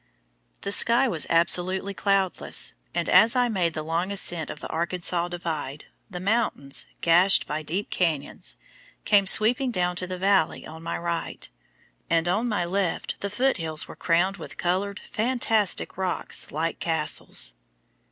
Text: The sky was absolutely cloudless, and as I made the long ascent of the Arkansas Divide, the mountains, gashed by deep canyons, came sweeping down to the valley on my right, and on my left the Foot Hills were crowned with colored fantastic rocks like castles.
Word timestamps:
The 0.61 0.71
sky 0.71 1.07
was 1.07 1.27
absolutely 1.29 1.93
cloudless, 1.93 2.73
and 2.91 3.07
as 3.07 3.35
I 3.35 3.49
made 3.49 3.75
the 3.75 3.83
long 3.83 4.09
ascent 4.11 4.49
of 4.49 4.59
the 4.59 4.67
Arkansas 4.69 5.27
Divide, 5.27 5.85
the 6.09 6.19
mountains, 6.19 6.87
gashed 7.01 7.45
by 7.45 7.61
deep 7.61 7.91
canyons, 7.91 8.57
came 9.05 9.27
sweeping 9.27 9.69
down 9.69 9.95
to 9.97 10.07
the 10.07 10.17
valley 10.17 10.65
on 10.65 10.81
my 10.81 10.97
right, 10.97 11.47
and 12.09 12.27
on 12.27 12.49
my 12.49 12.65
left 12.65 13.17
the 13.21 13.29
Foot 13.29 13.57
Hills 13.57 13.87
were 13.87 13.95
crowned 13.95 14.37
with 14.37 14.57
colored 14.57 14.99
fantastic 15.11 15.95
rocks 15.99 16.51
like 16.51 16.79
castles. 16.79 17.53